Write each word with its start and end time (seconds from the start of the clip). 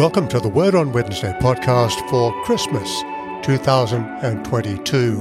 Welcome 0.00 0.28
to 0.28 0.40
the 0.40 0.48
Word 0.48 0.74
on 0.74 0.92
Wednesday 0.92 1.36
podcast 1.42 2.08
for 2.08 2.32
Christmas 2.44 3.02
2022. 3.42 5.18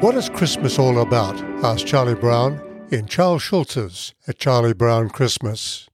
What 0.00 0.14
is 0.14 0.28
Christmas 0.28 0.78
all 0.78 1.00
about? 1.00 1.40
asked 1.64 1.86
Charlie 1.86 2.14
Brown 2.14 2.60
in 2.90 3.06
Charles 3.06 3.40
Schulz's 3.40 4.12
A 4.26 4.34
Charlie 4.34 4.74
Brown 4.74 5.08
Christmas. 5.08 5.88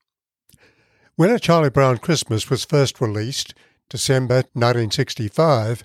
When 1.14 1.30
A 1.30 1.38
Charlie 1.38 1.70
Brown 1.70 1.98
Christmas 1.98 2.50
was 2.50 2.64
first 2.64 3.00
released, 3.00 3.54
December 3.88 4.42
1965, 4.54 5.84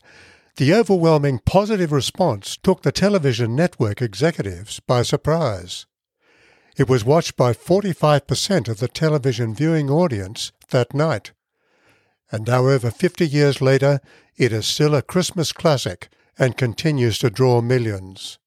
the 0.55 0.73
overwhelming 0.73 1.41
positive 1.45 1.91
response 1.91 2.57
took 2.57 2.81
the 2.81 2.91
television 2.91 3.55
network 3.55 4.01
executives 4.01 4.79
by 4.79 5.03
surprise. 5.03 5.85
It 6.79 6.87
was 6.87 7.03
watched 7.03 7.35
by 7.35 7.51
45% 7.51 8.69
of 8.69 8.79
the 8.79 8.87
television 8.87 9.53
viewing 9.53 9.89
audience 9.89 10.53
that 10.69 10.93
night. 10.93 11.33
And 12.31 12.47
now, 12.47 12.67
over 12.67 12.89
50 12.89 13.27
years 13.27 13.59
later, 13.59 13.99
it 14.37 14.53
is 14.53 14.65
still 14.65 14.95
a 14.95 15.01
Christmas 15.01 15.51
classic 15.51 16.07
and 16.37 16.55
continues 16.55 17.19
to 17.19 17.29
draw 17.29 17.59
millions. 17.59 18.39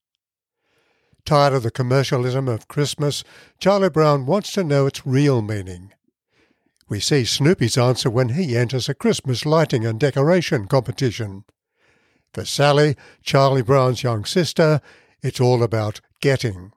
Tired 1.27 1.53
of 1.53 1.63
the 1.63 1.71
commercialism 1.71 2.49
of 2.49 2.69
Christmas, 2.69 3.23
Charlie 3.59 3.91
Brown 3.91 4.25
wants 4.25 4.51
to 4.53 4.65
know 4.65 4.87
its 4.87 5.07
real 5.07 5.43
meaning. 5.43 5.93
We 6.89 7.01
see 7.01 7.27
Snoopy's 7.27 7.77
answer 7.77 8.09
when 8.09 8.31
he 8.31 8.57
enters 8.57 8.89
a 8.89 8.95
Christmas 8.95 9.45
lighting 9.45 9.85
and 9.85 10.01
decoration 10.01 10.69
competition. 10.69 11.45
For 12.33 12.47
Sally, 12.47 12.97
Charlie 13.23 13.61
Brown's 13.61 14.03
young 14.03 14.25
sister, 14.25 14.81
it's 15.23 15.39
all 15.39 15.63
about 15.63 16.01
getting. 16.23 16.73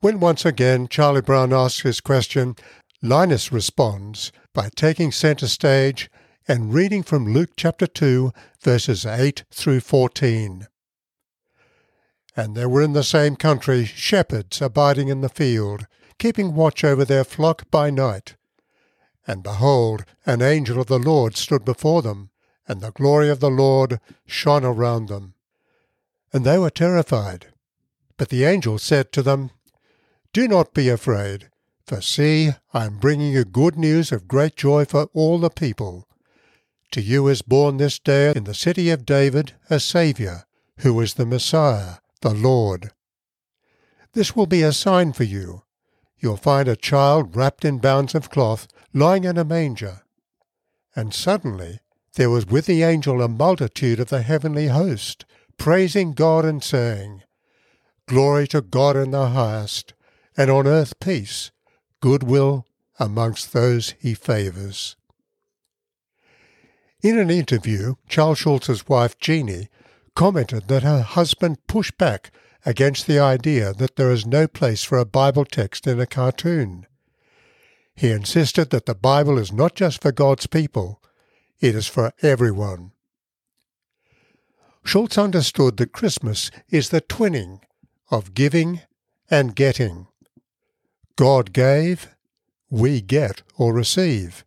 When 0.00 0.20
once 0.20 0.44
again 0.44 0.88
Charlie 0.88 1.22
Brown 1.22 1.52
asks 1.52 1.80
his 1.80 2.00
question, 2.00 2.56
Linus 3.02 3.50
responds 3.50 4.30
by 4.52 4.68
taking 4.76 5.10
centre 5.10 5.48
stage 5.48 6.10
and 6.46 6.72
reading 6.72 7.02
from 7.02 7.32
Luke 7.32 7.50
chapter 7.56 7.86
2, 7.86 8.32
verses 8.60 9.06
8 9.06 9.44
through 9.50 9.80
14. 9.80 10.66
And 12.36 12.54
there 12.54 12.68
were 12.68 12.82
in 12.82 12.92
the 12.92 13.02
same 13.02 13.36
country 13.36 13.86
shepherds 13.86 14.60
abiding 14.60 15.08
in 15.08 15.22
the 15.22 15.30
field, 15.30 15.86
keeping 16.18 16.54
watch 16.54 16.84
over 16.84 17.04
their 17.04 17.24
flock 17.24 17.70
by 17.70 17.90
night. 17.90 18.36
And 19.26 19.42
behold, 19.42 20.04
an 20.26 20.42
angel 20.42 20.80
of 20.80 20.86
the 20.86 20.98
Lord 20.98 21.36
stood 21.36 21.64
before 21.64 22.02
them, 22.02 22.30
and 22.68 22.80
the 22.80 22.92
glory 22.92 23.30
of 23.30 23.40
the 23.40 23.50
Lord 23.50 23.98
shone 24.26 24.64
around 24.64 25.08
them. 25.08 25.34
And 26.32 26.44
they 26.44 26.58
were 26.58 26.70
terrified. 26.70 27.46
But 28.18 28.28
the 28.28 28.44
angel 28.44 28.78
said 28.78 29.10
to 29.12 29.22
them, 29.22 29.50
do 30.36 30.46
not 30.46 30.74
be 30.74 30.90
afraid, 30.90 31.48
for 31.86 32.02
see, 32.02 32.50
I 32.74 32.84
am 32.84 32.98
bringing 32.98 33.32
you 33.32 33.42
good 33.42 33.78
news 33.78 34.12
of 34.12 34.28
great 34.28 34.54
joy 34.54 34.84
for 34.84 35.08
all 35.14 35.38
the 35.38 35.48
people. 35.48 36.06
To 36.90 37.00
you 37.00 37.26
is 37.28 37.40
born 37.40 37.78
this 37.78 37.98
day 37.98 38.34
in 38.36 38.44
the 38.44 38.52
city 38.52 38.90
of 38.90 39.06
David 39.06 39.54
a 39.70 39.80
Saviour, 39.80 40.44
who 40.80 41.00
is 41.00 41.14
the 41.14 41.24
Messiah, 41.24 42.00
the 42.20 42.34
Lord. 42.34 42.90
This 44.12 44.36
will 44.36 44.44
be 44.44 44.60
a 44.60 44.74
sign 44.74 45.14
for 45.14 45.24
you. 45.24 45.62
You'll 46.18 46.36
find 46.36 46.68
a 46.68 46.76
child 46.76 47.34
wrapped 47.34 47.64
in 47.64 47.78
bands 47.78 48.14
of 48.14 48.28
cloth, 48.28 48.68
lying 48.92 49.24
in 49.24 49.38
a 49.38 49.44
manger. 49.44 50.02
And 50.94 51.14
suddenly 51.14 51.80
there 52.16 52.28
was 52.28 52.44
with 52.44 52.66
the 52.66 52.82
angel 52.82 53.22
a 53.22 53.28
multitude 53.28 54.00
of 54.00 54.10
the 54.10 54.20
heavenly 54.20 54.66
host, 54.66 55.24
praising 55.56 56.12
God 56.12 56.44
and 56.44 56.62
saying, 56.62 57.22
Glory 58.06 58.46
to 58.48 58.60
God 58.60 58.96
in 58.96 59.12
the 59.12 59.30
highest, 59.30 59.94
and 60.36 60.50
on 60.50 60.66
earth 60.66 60.98
peace, 61.00 61.50
goodwill 62.00 62.66
amongst 62.98 63.52
those 63.52 63.94
he 63.98 64.14
favours. 64.14 64.96
In 67.02 67.18
an 67.18 67.30
interview, 67.30 67.94
Charles 68.08 68.38
Schulz's 68.38 68.88
wife 68.88 69.18
Jeannie 69.18 69.68
commented 70.14 70.68
that 70.68 70.82
her 70.82 71.02
husband 71.02 71.58
pushed 71.66 71.96
back 71.98 72.30
against 72.64 73.06
the 73.06 73.18
idea 73.18 73.72
that 73.74 73.96
there 73.96 74.10
is 74.10 74.26
no 74.26 74.48
place 74.48 74.82
for 74.82 74.98
a 74.98 75.04
Bible 75.04 75.44
text 75.44 75.86
in 75.86 76.00
a 76.00 76.06
cartoon. 76.06 76.86
He 77.94 78.10
insisted 78.10 78.70
that 78.70 78.86
the 78.86 78.94
Bible 78.94 79.38
is 79.38 79.52
not 79.52 79.74
just 79.74 80.02
for 80.02 80.10
God's 80.10 80.46
people, 80.46 81.00
it 81.60 81.74
is 81.74 81.86
for 81.86 82.12
everyone. 82.22 82.92
Schulz 84.84 85.16
understood 85.16 85.76
that 85.76 85.92
Christmas 85.92 86.50
is 86.70 86.90
the 86.90 87.00
twinning 87.00 87.60
of 88.10 88.34
giving 88.34 88.80
and 89.30 89.54
getting. 89.54 90.06
God 91.16 91.52
gave, 91.52 92.14
we 92.70 93.00
get 93.00 93.42
or 93.56 93.72
receive. 93.72 94.44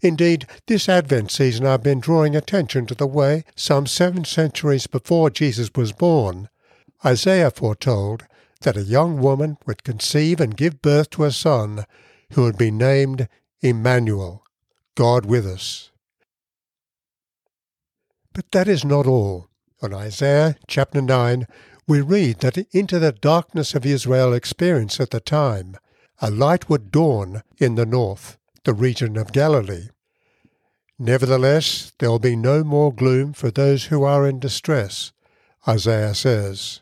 Indeed, 0.00 0.46
this 0.66 0.88
Advent 0.88 1.30
season 1.30 1.66
I've 1.66 1.82
been 1.82 2.00
drawing 2.00 2.34
attention 2.34 2.86
to 2.86 2.94
the 2.94 3.06
way, 3.06 3.44
some 3.54 3.86
seven 3.86 4.24
centuries 4.24 4.86
before 4.86 5.28
Jesus 5.28 5.70
was 5.76 5.92
born, 5.92 6.48
Isaiah 7.04 7.50
foretold 7.50 8.26
that 8.62 8.76
a 8.76 8.82
young 8.82 9.20
woman 9.20 9.58
would 9.66 9.84
conceive 9.84 10.40
and 10.40 10.56
give 10.56 10.80
birth 10.82 11.10
to 11.10 11.24
a 11.24 11.32
son 11.32 11.84
who 12.32 12.42
would 12.42 12.56
be 12.56 12.70
named 12.70 13.28
Emmanuel, 13.60 14.44
God 14.94 15.26
with 15.26 15.46
us. 15.46 15.90
But 18.32 18.50
that 18.52 18.68
is 18.68 18.84
not 18.84 19.06
all. 19.06 19.48
On 19.82 19.94
Isaiah 19.94 20.56
chapter 20.66 21.00
9, 21.00 21.46
we 21.90 22.00
read 22.00 22.38
that 22.38 22.56
into 22.72 23.00
the 23.00 23.10
darkness 23.10 23.74
of 23.74 23.84
Israel 23.84 24.32
experience 24.32 25.00
at 25.00 25.10
the 25.10 25.18
time, 25.18 25.76
a 26.20 26.30
light 26.30 26.68
would 26.68 26.92
dawn 26.92 27.42
in 27.58 27.74
the 27.74 27.84
north, 27.84 28.38
the 28.62 28.72
region 28.72 29.16
of 29.16 29.32
Galilee. 29.32 29.88
Nevertheless, 31.00 31.90
there 31.98 32.08
will 32.08 32.20
be 32.20 32.36
no 32.36 32.62
more 32.62 32.94
gloom 32.94 33.32
for 33.32 33.50
those 33.50 33.86
who 33.86 34.04
are 34.04 34.24
in 34.24 34.38
distress, 34.38 35.10
Isaiah 35.66 36.14
says. 36.14 36.80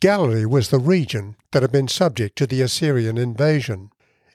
Galilee 0.00 0.44
was 0.44 0.68
the 0.68 0.78
region 0.78 1.36
that 1.52 1.62
had 1.62 1.72
been 1.72 1.88
subject 1.88 2.36
to 2.36 2.46
the 2.46 2.60
Assyrian 2.60 3.16
invasion, 3.16 3.90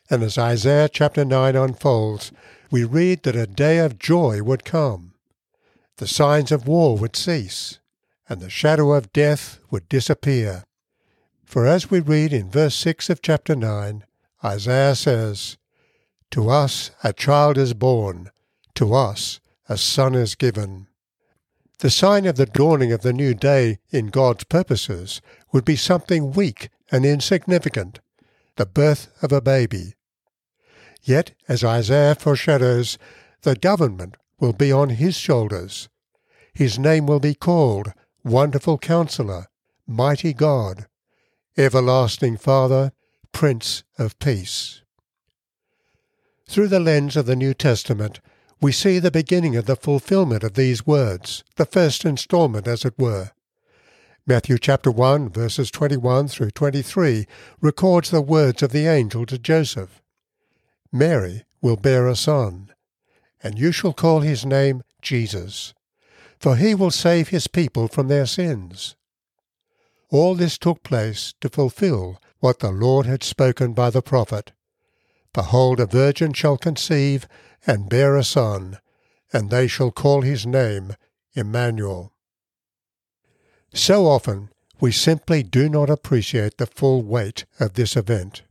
and 0.09 0.23
as 0.23 0.39
Isaiah 0.39 0.89
chapter 0.89 1.23
9 1.23 1.55
unfolds, 1.55 2.31
we 2.71 2.83
read 2.83 3.21
that 3.21 3.35
a 3.35 3.45
day 3.45 3.77
of 3.77 3.99
joy 3.99 4.41
would 4.41 4.65
come. 4.65 5.13
The 5.97 6.07
signs 6.07 6.51
of 6.51 6.67
war 6.67 6.97
would 6.97 7.15
cease, 7.15 7.77
and 8.29 8.41
the 8.41 8.49
shadow 8.49 8.93
of 8.93 9.13
death 9.13 9.59
would 9.71 9.87
disappear. 9.89 10.65
For 11.45 11.65
as 11.65 11.89
we 11.89 11.99
read 11.99 12.33
in 12.33 12.51
verse 12.51 12.75
6 12.75 13.09
of 13.09 13.21
chapter 13.21 13.55
9, 13.55 14.03
Isaiah 14.43 14.95
says, 14.95 15.57
To 16.31 16.49
us 16.49 16.91
a 17.03 17.13
child 17.13 17.57
is 17.57 17.73
born, 17.73 18.31
to 18.75 18.93
us 18.93 19.39
a 19.69 19.77
son 19.77 20.13
is 20.13 20.35
given. 20.35 20.87
The 21.79 21.89
sign 21.89 22.25
of 22.25 22.37
the 22.37 22.45
dawning 22.45 22.91
of 22.91 23.01
the 23.01 23.13
new 23.13 23.33
day 23.33 23.79
in 23.91 24.07
God's 24.07 24.43
purposes 24.45 25.21
would 25.53 25.63
be 25.63 25.75
something 25.75 26.31
weak 26.31 26.69
and 26.91 27.05
insignificant, 27.05 27.99
the 28.55 28.65
birth 28.65 29.09
of 29.21 29.31
a 29.31 29.41
baby. 29.41 29.93
Yet, 31.03 31.31
as 31.47 31.63
Isaiah 31.63 32.15
foreshadows, 32.15 32.97
the 33.43 33.55
government 33.55 34.17
will 34.39 34.53
be 34.53 34.71
on 34.71 34.89
his 34.89 35.15
shoulders. 35.15 35.87
His 36.53 36.77
name 36.77 37.05
will 37.05 37.19
be 37.19 37.35
called 37.35 37.93
Wonderful 38.27 38.77
Counselor, 38.77 39.45
Mighty 39.87 40.33
God, 40.33 40.87
Everlasting 41.57 42.35
Father, 42.35 42.91
Prince 43.31 43.83
of 43.97 44.19
Peace. 44.19 44.81
Through 46.45 46.67
the 46.67 46.81
lens 46.81 47.15
of 47.15 47.25
the 47.25 47.37
New 47.37 47.53
Testament, 47.53 48.19
we 48.59 48.73
see 48.73 48.99
the 48.99 49.11
beginning 49.11 49.55
of 49.55 49.65
the 49.65 49.77
fulfillment 49.77 50.43
of 50.43 50.55
these 50.55 50.85
words, 50.85 51.45
the 51.55 51.65
first 51.65 52.03
installment, 52.03 52.67
as 52.67 52.83
it 52.83 52.99
were. 52.99 53.31
Matthew 54.25 54.57
chapter 54.57 54.91
1, 54.91 55.29
verses 55.29 55.71
21 55.71 56.27
through 56.27 56.51
23 56.51 57.27
records 57.61 58.11
the 58.11 58.19
words 58.19 58.61
of 58.61 58.73
the 58.73 58.87
angel 58.87 59.25
to 59.25 59.37
Joseph 59.37 60.01
Mary 60.91 61.45
will 61.61 61.77
bear 61.77 62.07
a 62.07 62.15
son, 62.15 62.73
and 63.41 63.57
you 63.57 63.71
shall 63.71 63.93
call 63.93 64.19
his 64.19 64.45
name 64.45 64.83
Jesus 65.01 65.73
for 66.39 66.55
he 66.55 66.75
will 66.75 66.91
save 66.91 67.29
his 67.29 67.47
people 67.47 67.87
from 67.87 68.07
their 68.07 68.25
sins. 68.25 68.95
All 70.09 70.35
this 70.35 70.57
took 70.57 70.83
place 70.83 71.33
to 71.41 71.49
fulfill 71.49 72.21
what 72.39 72.59
the 72.59 72.71
Lord 72.71 73.05
had 73.05 73.23
spoken 73.23 73.73
by 73.73 73.89
the 73.89 74.01
prophet. 74.01 74.51
Behold, 75.33 75.79
a 75.79 75.85
virgin 75.85 76.33
shall 76.33 76.57
conceive 76.57 77.27
and 77.65 77.89
bear 77.89 78.15
a 78.15 78.23
son, 78.23 78.79
and 79.33 79.49
they 79.49 79.67
shall 79.67 79.91
call 79.91 80.21
his 80.21 80.45
name 80.45 80.95
Emmanuel. 81.33 82.13
So 83.73 84.05
often 84.05 84.49
we 84.79 84.91
simply 84.91 85.43
do 85.43 85.69
not 85.69 85.89
appreciate 85.89 86.57
the 86.57 86.65
full 86.67 87.01
weight 87.01 87.45
of 87.59 87.73
this 87.73 87.95
event. 87.95 88.43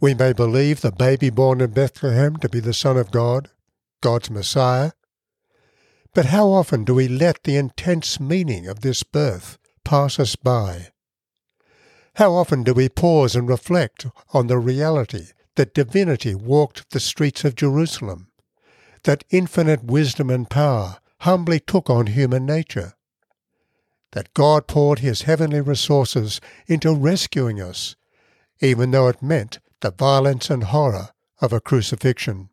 We 0.00 0.14
may 0.14 0.32
believe 0.32 0.80
the 0.80 0.92
baby 0.92 1.30
born 1.30 1.60
in 1.60 1.72
Bethlehem 1.72 2.36
to 2.36 2.48
be 2.48 2.60
the 2.60 2.74
Son 2.74 2.96
of 2.96 3.10
God, 3.10 3.50
God's 4.00 4.30
Messiah, 4.30 4.92
but 6.14 6.26
how 6.26 6.48
often 6.48 6.84
do 6.84 6.94
we 6.94 7.08
let 7.08 7.42
the 7.42 7.56
intense 7.56 8.20
meaning 8.20 8.68
of 8.68 8.80
this 8.80 9.02
birth 9.02 9.58
pass 9.84 10.20
us 10.20 10.36
by? 10.36 10.88
How 12.14 12.32
often 12.32 12.62
do 12.62 12.72
we 12.72 12.88
pause 12.88 13.34
and 13.34 13.48
reflect 13.48 14.06
on 14.32 14.46
the 14.46 14.58
reality 14.58 15.26
that 15.56 15.74
divinity 15.74 16.34
walked 16.34 16.90
the 16.90 17.00
streets 17.00 17.44
of 17.44 17.56
Jerusalem, 17.56 18.28
that 19.02 19.24
infinite 19.30 19.84
wisdom 19.84 20.30
and 20.30 20.48
power 20.48 20.98
humbly 21.20 21.58
took 21.58 21.90
on 21.90 22.06
human 22.06 22.46
nature, 22.46 22.94
that 24.12 24.32
God 24.34 24.68
poured 24.68 25.00
his 25.00 25.22
heavenly 25.22 25.60
resources 25.60 26.40
into 26.68 26.94
rescuing 26.94 27.60
us, 27.60 27.96
even 28.60 28.92
though 28.92 29.08
it 29.08 29.20
meant 29.20 29.58
the 29.80 29.90
violence 29.90 30.48
and 30.48 30.64
horror 30.64 31.08
of 31.40 31.52
a 31.52 31.60
crucifixion. 31.60 32.50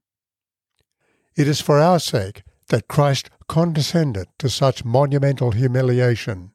It 1.35 1.47
is 1.47 1.61
for 1.61 1.79
our 1.79 1.99
sake 1.99 2.43
that 2.71 2.87
Christ 2.87 3.29
condescended 3.49 4.27
to 4.39 4.49
such 4.49 4.85
monumental 4.85 5.51
humiliation. 5.51 6.51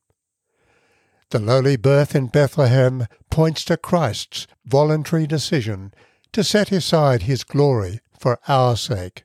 The 1.29 1.39
lowly 1.39 1.77
birth 1.77 2.15
in 2.15 2.29
Bethlehem 2.29 3.07
points 3.31 3.67
to 3.67 3.77
Christ's 3.77 4.47
voluntary 4.65 5.27
decision 5.27 5.93
to 6.33 6.43
set 6.43 6.73
aside 6.73 7.23
his 7.23 7.45
glory 7.45 8.01
for 8.19 8.39
our 8.49 8.79
sake. 8.79 9.25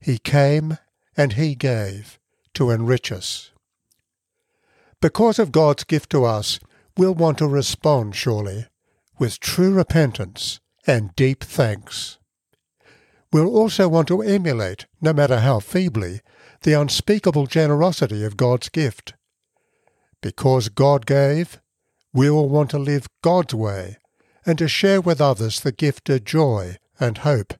He 0.00 0.18
came 0.18 0.78
and 1.16 1.34
he 1.34 1.54
gave 1.54 2.18
to 2.54 2.70
enrich 2.70 3.12
us. 3.12 3.52
Because 5.00 5.38
of 5.38 5.52
God's 5.52 5.84
gift 5.84 6.10
to 6.10 6.24
us, 6.24 6.58
we'll 6.96 7.14
want 7.14 7.38
to 7.38 7.46
respond, 7.46 8.16
surely, 8.16 8.66
with 9.20 9.38
true 9.38 9.72
repentance 9.72 10.58
and 10.84 11.14
deep 11.14 11.44
thanks. 11.44 12.18
We'll 13.32 13.54
also 13.54 13.88
want 13.88 14.08
to 14.08 14.22
emulate, 14.22 14.86
no 15.00 15.12
matter 15.12 15.40
how 15.40 15.60
feebly, 15.60 16.20
the 16.62 16.74
unspeakable 16.74 17.46
generosity 17.46 18.24
of 18.24 18.36
God's 18.36 18.68
gift. 18.68 19.14
Because 20.22 20.68
God 20.68 21.06
gave, 21.06 21.60
we 22.12 22.30
will 22.30 22.48
want 22.48 22.70
to 22.70 22.78
live 22.78 23.08
God's 23.22 23.54
way 23.54 23.98
and 24.44 24.56
to 24.58 24.68
share 24.68 25.00
with 25.00 25.20
others 25.20 25.60
the 25.60 25.72
gift 25.72 26.08
of 26.08 26.24
joy 26.24 26.76
and 26.98 27.18
hope, 27.18 27.54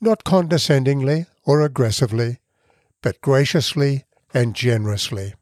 not 0.00 0.24
condescendingly 0.24 1.26
or 1.44 1.60
aggressively, 1.60 2.38
but 3.02 3.20
graciously 3.20 4.04
and 4.34 4.54
generously. 4.54 5.34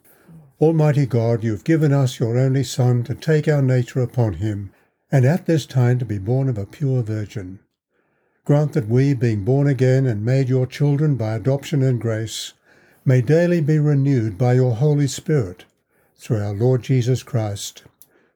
Almighty 0.60 1.06
God, 1.06 1.44
you 1.44 1.52
have 1.52 1.62
given 1.62 1.92
us 1.92 2.18
your 2.18 2.36
only 2.36 2.64
Son 2.64 3.04
to 3.04 3.14
take 3.14 3.46
our 3.46 3.62
nature 3.62 4.02
upon 4.02 4.32
him, 4.34 4.72
and 5.12 5.24
at 5.24 5.46
this 5.46 5.66
time 5.66 6.00
to 6.00 6.04
be 6.04 6.18
born 6.18 6.48
of 6.48 6.58
a 6.58 6.66
pure 6.66 7.04
virgin. 7.04 7.60
Grant 8.44 8.72
that 8.72 8.88
we, 8.88 9.14
being 9.14 9.44
born 9.44 9.68
again 9.68 10.04
and 10.04 10.24
made 10.24 10.48
your 10.48 10.66
children 10.66 11.14
by 11.14 11.34
adoption 11.34 11.80
and 11.80 12.00
grace, 12.00 12.54
may 13.04 13.22
daily 13.22 13.60
be 13.60 13.78
renewed 13.78 14.36
by 14.36 14.54
your 14.54 14.74
Holy 14.74 15.06
Spirit, 15.06 15.64
through 16.24 16.42
our 16.42 16.54
Lord 16.54 16.82
Jesus 16.82 17.22
Christ, 17.22 17.84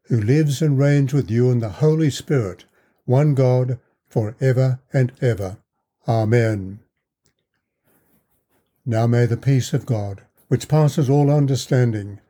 who 0.09 0.21
lives 0.21 0.61
and 0.61 0.79
reigns 0.79 1.15
with 1.15 1.31
you 1.31 1.51
in 1.51 1.61
the 1.61 1.71
Holy 1.71 2.11
Spirit, 2.11 2.67
one 3.07 3.35
God, 3.35 3.79
for 4.11 4.37
ever 4.43 4.81
and 4.93 5.11
ever. 5.23 5.57
Amen. 6.07 6.81
Now 8.85 9.07
may 9.07 9.25
the 9.25 9.39
peace 9.39 9.73
of 9.73 9.87
God, 9.87 10.21
which 10.49 10.69
passes 10.69 11.09
all 11.09 11.31
understanding, 11.31 12.21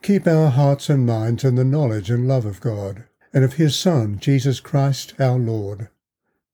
keep 0.00 0.28
our 0.28 0.50
hearts 0.50 0.88
and 0.88 1.04
minds 1.04 1.42
in 1.42 1.56
the 1.56 1.64
knowledge 1.64 2.08
and 2.08 2.28
love 2.28 2.44
of 2.44 2.60
God, 2.60 3.02
and 3.32 3.42
of 3.42 3.54
his 3.54 3.74
Son, 3.74 4.20
Jesus 4.20 4.60
Christ 4.60 5.14
our 5.18 5.38
Lord 5.38 5.88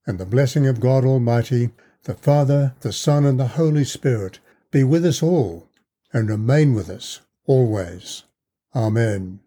and 0.07 0.19
the 0.19 0.25
blessing 0.25 0.67
of 0.67 0.81
God 0.81 1.05
Almighty, 1.05 1.71
the 2.05 2.15
Father, 2.15 2.75
the 2.81 2.93
Son, 2.93 3.27
and 3.27 3.39
the 3.39 3.49
Holy 3.49 3.85
Spirit 3.85 4.39
be 4.71 4.85
with 4.85 5.05
us 5.05 5.23
all 5.23 5.69
and 6.13 6.31
remain 6.31 6.75
with 6.75 6.89
us 6.89 7.21
always. 7.47 8.23
Amen. 8.77 9.41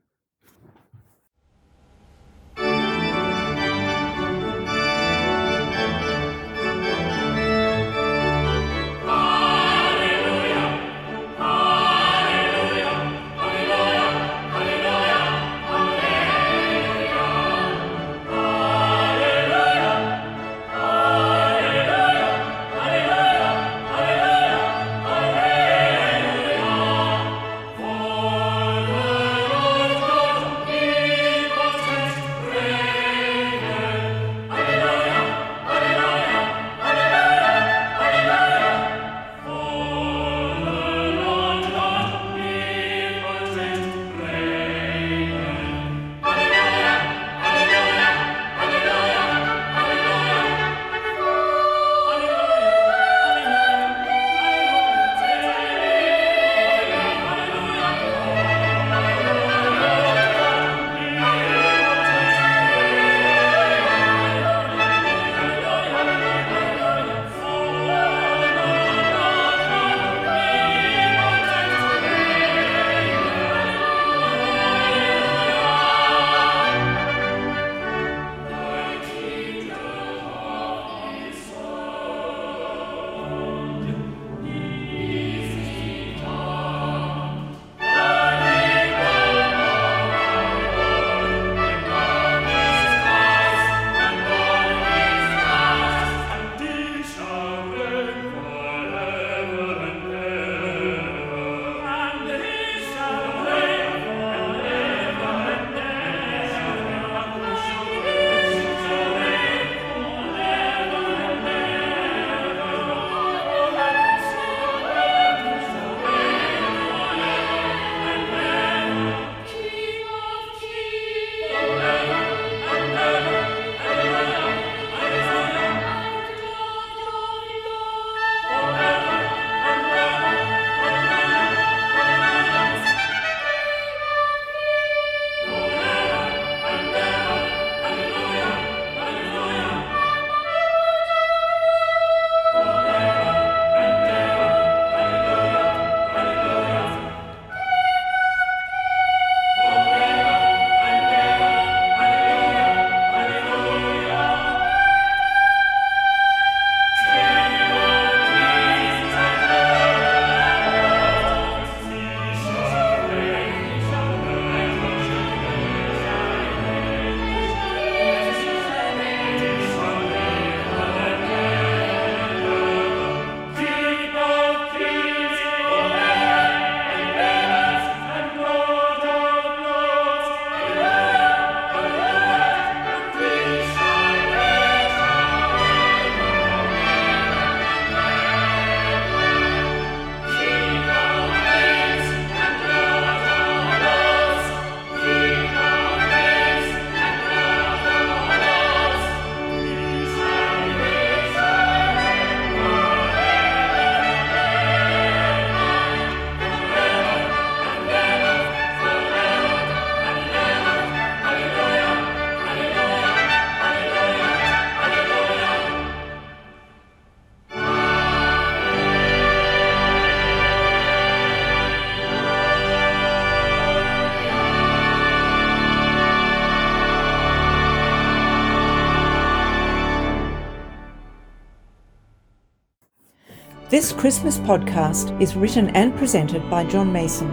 This 233.80 233.94
Christmas 233.94 234.38
podcast 234.40 235.22
is 235.22 235.38
written 235.38 235.70
and 235.70 235.96
presented 235.96 236.50
by 236.50 236.66
John 236.66 236.92
Mason. 236.92 237.30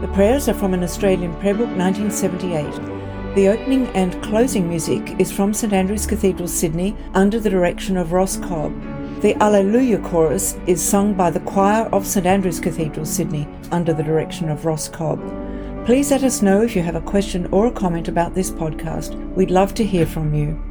The 0.00 0.06
prayers 0.14 0.48
are 0.48 0.54
from 0.54 0.72
an 0.72 0.84
Australian 0.84 1.34
prayer 1.40 1.54
book 1.54 1.68
1978. 1.70 3.34
The 3.34 3.48
opening 3.48 3.88
and 3.88 4.22
closing 4.22 4.68
music 4.68 5.16
is 5.18 5.32
from 5.32 5.52
St 5.52 5.72
Andrew's 5.72 6.06
Cathedral, 6.06 6.46
Sydney, 6.46 6.96
under 7.14 7.40
the 7.40 7.50
direction 7.50 7.96
of 7.96 8.12
Ross 8.12 8.36
Cobb. 8.36 8.72
The 9.20 9.34
Alleluia 9.42 9.98
chorus 9.98 10.56
is 10.68 10.80
sung 10.80 11.14
by 11.14 11.28
the 11.28 11.40
choir 11.40 11.86
of 11.86 12.06
St 12.06 12.24
Andrew's 12.24 12.60
Cathedral, 12.60 13.04
Sydney, 13.04 13.48
under 13.72 13.92
the 13.92 14.04
direction 14.04 14.48
of 14.48 14.64
Ross 14.64 14.88
Cobb. 14.88 15.18
Please 15.86 16.12
let 16.12 16.22
us 16.22 16.40
know 16.40 16.62
if 16.62 16.76
you 16.76 16.82
have 16.82 16.94
a 16.94 17.00
question 17.00 17.46
or 17.46 17.66
a 17.66 17.72
comment 17.72 18.06
about 18.06 18.36
this 18.36 18.52
podcast. 18.52 19.16
We'd 19.34 19.50
love 19.50 19.74
to 19.74 19.84
hear 19.84 20.06
from 20.06 20.34
you. 20.34 20.69